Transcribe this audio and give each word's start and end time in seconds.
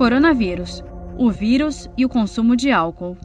Coronavírus: 0.00 0.82
o 1.18 1.30
vírus 1.30 1.86
e 1.94 2.06
o 2.06 2.08
consumo 2.08 2.56
de 2.56 2.72
álcool. 2.72 3.18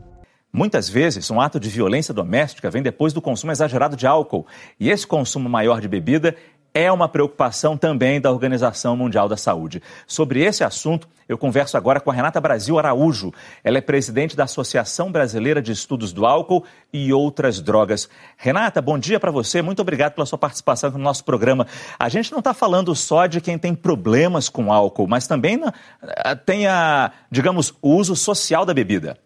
Muitas 0.52 0.90
vezes, 0.90 1.32
um 1.32 1.40
ato 1.40 1.58
de 1.58 1.70
violência 1.70 2.14
doméstica 2.14 2.70
vem 2.70 2.84
depois 2.84 3.14
do 3.14 3.22
consumo 3.22 3.54
exagerado 3.54 3.96
de 3.96 4.06
álcool. 4.06 4.46
E 4.78 4.90
esse 4.90 5.08
consumo 5.08 5.48
maior 5.48 5.80
de 5.80 5.88
bebida 5.88 6.36
é 6.76 6.92
uma 6.92 7.08
preocupação 7.08 7.78
também 7.78 8.20
da 8.20 8.30
Organização 8.30 8.98
Mundial 8.98 9.30
da 9.30 9.38
Saúde. 9.38 9.82
Sobre 10.06 10.44
esse 10.44 10.62
assunto, 10.62 11.08
eu 11.28 11.38
converso 11.38 11.78
agora 11.78 12.02
com 12.02 12.12
a 12.12 12.14
Renata 12.14 12.42
Brasil 12.42 12.78
Araújo. 12.78 13.34
Ela 13.64 13.78
é 13.78 13.82
presidente 13.82 14.36
da 14.36 14.44
Associação 14.44 15.10
Brasileira 15.10 15.62
de 15.62 15.72
Estudos 15.72 16.12
do 16.12 16.26
Álcool 16.26 16.66
e 16.92 17.14
Outras 17.14 17.62
Drogas. 17.62 18.10
Renata, 18.36 18.82
bom 18.82 19.00
dia 19.00 19.22
para 19.22 19.32
você. 19.32 19.62
Muito 19.62 19.82
obrigado 19.82 20.16
pela 20.16 20.26
sua 20.26 20.38
participação 20.38 20.92
no 20.92 21.00
nosso 21.00 21.24
programa. 21.24 21.66
A 21.98 22.10
gente 22.10 22.30
não 22.30 22.40
está 22.40 22.54
falando 22.54 22.94
só 22.94 23.26
de 23.26 23.40
quem 23.40 23.58
tem 23.58 23.74
problemas 23.74 24.50
com 24.50 24.72
álcool, 24.72 25.08
mas 25.08 25.28
também 25.28 25.58
eh, 26.04 26.36
tem 26.36 26.68
a, 26.68 27.10
digamos, 27.32 27.74
o 27.82 27.96
uso 27.96 28.18
social 28.18 28.66
da 28.66 28.74
bebida. 28.74 29.18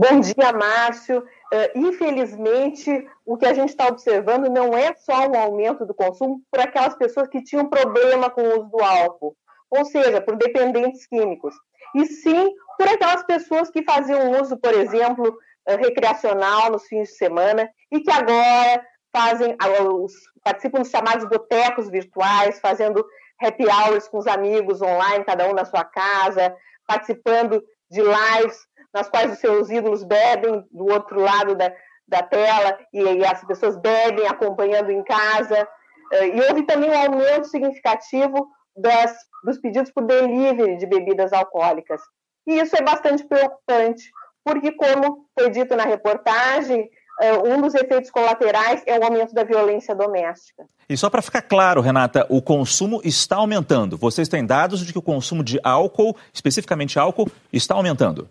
Bom 0.00 0.20
dia, 0.20 0.52
Márcio. 0.52 1.18
Uh, 1.52 1.70
infelizmente, 1.74 3.04
o 3.26 3.36
que 3.36 3.44
a 3.44 3.52
gente 3.52 3.70
está 3.70 3.88
observando 3.88 4.48
não 4.48 4.72
é 4.78 4.94
só 4.94 5.26
um 5.26 5.36
aumento 5.36 5.84
do 5.84 5.92
consumo 5.92 6.40
por 6.52 6.60
aquelas 6.60 6.94
pessoas 6.94 7.26
que 7.26 7.42
tinham 7.42 7.68
problema 7.68 8.30
com 8.30 8.40
o 8.42 8.60
uso 8.60 8.70
do 8.70 8.80
álcool, 8.80 9.36
ou 9.68 9.84
seja, 9.84 10.20
por 10.20 10.36
dependentes 10.36 11.04
químicos, 11.08 11.52
e 11.96 12.06
sim 12.06 12.48
por 12.78 12.86
aquelas 12.86 13.24
pessoas 13.24 13.72
que 13.72 13.82
faziam 13.82 14.40
uso, 14.40 14.56
por 14.56 14.72
exemplo, 14.72 15.36
uh, 15.68 15.76
recreacional 15.76 16.70
nos 16.70 16.86
fins 16.86 17.08
de 17.08 17.16
semana 17.16 17.68
e 17.90 17.98
que 17.98 18.10
agora 18.12 18.80
fazem 19.12 19.50
uh, 19.54 20.04
os, 20.04 20.12
participam 20.44 20.78
dos 20.78 20.90
chamados 20.90 21.28
botecos 21.28 21.90
virtuais, 21.90 22.60
fazendo 22.60 23.04
happy 23.42 23.64
hours 23.66 24.06
com 24.06 24.18
os 24.18 24.28
amigos 24.28 24.80
online, 24.80 25.24
cada 25.24 25.48
um 25.48 25.54
na 25.54 25.64
sua 25.64 25.82
casa, 25.82 26.54
participando 26.86 27.60
de 27.90 28.00
lives 28.00 28.67
nas 28.92 29.08
quais 29.08 29.32
os 29.32 29.38
seus 29.38 29.70
ídolos 29.70 30.02
bebem 30.04 30.64
do 30.70 30.86
outro 30.86 31.20
lado 31.20 31.54
da, 31.54 31.72
da 32.06 32.22
tela 32.22 32.78
e, 32.92 33.02
e 33.02 33.24
as 33.24 33.44
pessoas 33.44 33.76
bebem 33.76 34.26
acompanhando 34.26 34.90
em 34.90 35.02
casa. 35.02 35.68
Eh, 36.12 36.36
e 36.36 36.40
houve 36.42 36.64
também 36.64 36.90
um 36.90 36.98
aumento 36.98 37.46
significativo 37.48 38.48
das, 38.76 39.14
dos 39.44 39.58
pedidos 39.58 39.90
por 39.90 40.04
delivery 40.04 40.76
de 40.76 40.86
bebidas 40.86 41.32
alcoólicas. 41.32 42.00
E 42.46 42.58
isso 42.58 42.76
é 42.76 42.82
bastante 42.82 43.24
preocupante, 43.24 44.10
porque, 44.44 44.72
como 44.72 45.26
foi 45.38 45.50
dito 45.50 45.76
na 45.76 45.84
reportagem, 45.84 46.88
eh, 47.20 47.38
um 47.38 47.60
dos 47.60 47.74
efeitos 47.74 48.10
colaterais 48.10 48.82
é 48.86 48.98
o 48.98 49.04
aumento 49.04 49.34
da 49.34 49.44
violência 49.44 49.94
doméstica. 49.94 50.64
E 50.88 50.96
só 50.96 51.10
para 51.10 51.20
ficar 51.20 51.42
claro, 51.42 51.82
Renata, 51.82 52.26
o 52.30 52.40
consumo 52.40 53.02
está 53.04 53.36
aumentando. 53.36 53.98
Vocês 53.98 54.28
têm 54.28 54.46
dados 54.46 54.80
de 54.86 54.92
que 54.92 54.98
o 54.98 55.02
consumo 55.02 55.44
de 55.44 55.60
álcool, 55.62 56.16
especificamente 56.32 56.98
álcool, 56.98 57.30
está 57.52 57.74
aumentando? 57.74 58.30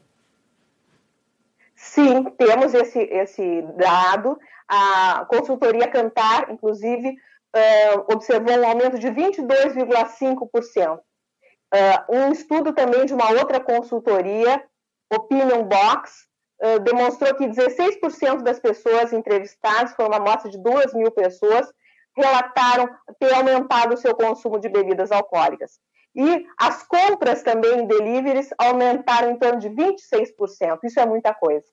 Sim, 1.98 2.26
temos 2.38 2.76
esse, 2.76 3.00
esse 3.00 3.64
dado. 3.76 4.38
A 4.68 5.26
consultoria 5.28 5.88
Cantar, 5.88 6.52
inclusive, 6.52 7.10
uh, 7.10 8.14
observou 8.14 8.56
um 8.56 8.68
aumento 8.68 9.00
de 9.00 9.08
22,5%. 9.08 11.00
Uh, 11.00 11.02
um 12.08 12.32
estudo 12.32 12.72
também 12.72 13.08
de 13.08 13.16
uma 13.16 13.32
outra 13.32 13.60
consultoria, 13.60 14.64
Opinion 15.12 15.64
Box, 15.64 16.28
uh, 16.62 16.80
demonstrou 16.82 17.34
que 17.34 17.48
16% 17.48 18.44
das 18.44 18.60
pessoas 18.60 19.12
entrevistadas, 19.12 19.96
foi 19.96 20.06
uma 20.06 20.18
amostra 20.18 20.52
de 20.52 20.62
2 20.62 20.94
mil 20.94 21.10
pessoas, 21.10 21.66
relataram 22.16 22.88
ter 23.20 23.34
aumentado 23.34 23.96
o 23.96 23.98
seu 23.98 24.14
consumo 24.14 24.60
de 24.60 24.70
bebidas 24.70 25.12
alcoólicas. 25.12 25.80
E 26.16 26.46
as 26.60 26.84
compras 26.84 27.42
também 27.42 27.80
em 27.80 27.88
deliveries 27.88 28.50
aumentaram 28.60 29.32
em 29.32 29.40
torno 29.40 29.60
de 29.60 29.70
26%. 29.70 30.78
Isso 30.84 31.00
é 31.00 31.06
muita 31.08 31.34
coisa. 31.34 31.66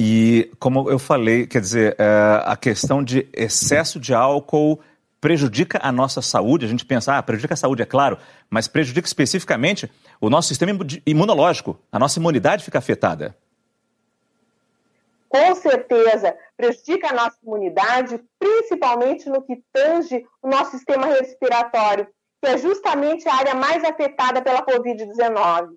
E, 0.00 0.50
como 0.60 0.88
eu 0.88 0.98
falei, 0.98 1.46
quer 1.46 1.60
dizer, 1.60 1.96
é, 1.98 2.42
a 2.44 2.56
questão 2.56 3.02
de 3.02 3.28
excesso 3.32 3.98
de 3.98 4.14
álcool 4.14 4.80
prejudica 5.20 5.80
a 5.82 5.90
nossa 5.90 6.22
saúde. 6.22 6.64
A 6.64 6.68
gente 6.68 6.86
pensa, 6.86 7.18
ah, 7.18 7.22
prejudica 7.22 7.54
a 7.54 7.56
saúde, 7.56 7.82
é 7.82 7.86
claro, 7.86 8.16
mas 8.48 8.68
prejudica 8.68 9.06
especificamente 9.06 9.90
o 10.20 10.30
nosso 10.30 10.48
sistema 10.48 10.72
imunológico. 11.04 11.78
A 11.90 11.98
nossa 11.98 12.18
imunidade 12.20 12.64
fica 12.64 12.78
afetada. 12.78 13.36
Com 15.28 15.54
certeza, 15.56 16.34
prejudica 16.56 17.10
a 17.10 17.12
nossa 17.12 17.36
imunidade, 17.42 18.20
principalmente 18.38 19.28
no 19.28 19.42
que 19.42 19.62
tange 19.72 20.24
o 20.40 20.48
nosso 20.48 20.70
sistema 20.70 21.06
respiratório, 21.06 22.06
que 22.40 22.48
é 22.48 22.56
justamente 22.56 23.28
a 23.28 23.34
área 23.34 23.54
mais 23.54 23.84
afetada 23.84 24.40
pela 24.40 24.64
Covid-19. 24.64 25.70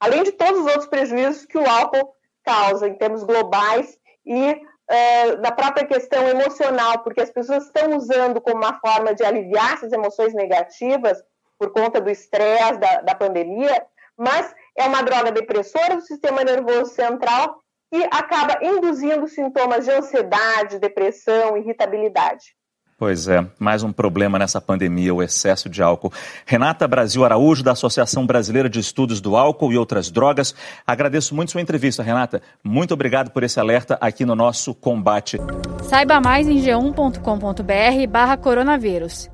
Além 0.00 0.24
de 0.24 0.32
todos 0.32 0.60
os 0.60 0.66
outros 0.66 0.86
prejuízos 0.86 1.46
que 1.46 1.56
o 1.56 1.66
álcool 1.66 2.12
causa 2.48 2.88
em 2.88 2.94
termos 2.94 3.22
globais 3.24 3.98
e 4.24 4.58
é, 4.88 5.36
da 5.36 5.52
própria 5.52 5.86
questão 5.86 6.26
emocional, 6.26 7.00
porque 7.00 7.20
as 7.20 7.30
pessoas 7.30 7.66
estão 7.66 7.94
usando 7.94 8.40
como 8.40 8.56
uma 8.56 8.80
forma 8.80 9.14
de 9.14 9.22
aliviar 9.22 9.74
essas 9.74 9.92
emoções 9.92 10.32
negativas 10.32 11.22
por 11.58 11.70
conta 11.72 12.00
do 12.00 12.08
estresse 12.08 12.78
da, 12.78 13.02
da 13.02 13.14
pandemia, 13.14 13.86
mas 14.16 14.54
é 14.76 14.84
uma 14.86 15.02
droga 15.02 15.30
depressora 15.30 15.96
do 15.96 16.02
sistema 16.02 16.42
nervoso 16.42 16.94
central 16.94 17.60
e 17.92 18.02
acaba 18.04 18.64
induzindo 18.64 19.28
sintomas 19.28 19.84
de 19.84 19.90
ansiedade, 19.90 20.78
depressão, 20.78 21.56
irritabilidade. 21.56 22.56
Pois 22.98 23.28
é, 23.28 23.46
mais 23.60 23.84
um 23.84 23.92
problema 23.92 24.40
nessa 24.40 24.60
pandemia, 24.60 25.14
o 25.14 25.22
excesso 25.22 25.68
de 25.68 25.80
álcool. 25.80 26.12
Renata 26.44 26.88
Brasil 26.88 27.24
Araújo, 27.24 27.62
da 27.62 27.70
Associação 27.70 28.26
Brasileira 28.26 28.68
de 28.68 28.80
Estudos 28.80 29.20
do 29.20 29.36
Álcool 29.36 29.72
e 29.72 29.78
Outras 29.78 30.10
Drogas. 30.10 30.52
Agradeço 30.84 31.32
muito 31.32 31.52
sua 31.52 31.60
entrevista, 31.60 32.02
Renata. 32.02 32.42
Muito 32.62 32.92
obrigado 32.92 33.30
por 33.30 33.44
esse 33.44 33.60
alerta 33.60 33.96
aqui 34.00 34.24
no 34.24 34.34
nosso 34.34 34.74
combate. 34.74 35.38
Saiba 35.84 36.20
mais 36.20 36.48
em 36.48 36.60
g1.com.br 36.60 38.10
barra 38.10 38.36
coronavírus. 38.36 39.30